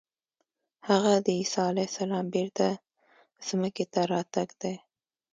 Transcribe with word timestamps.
هغه 0.87 1.13
د 1.25 1.27
عیسی 1.39 1.61
علیه 1.71 1.87
السلام 1.91 2.25
بېرته 2.35 2.65
ځمکې 3.47 3.85
ته 3.93 4.01
راتګ 4.13 4.49
دی. 4.61 4.75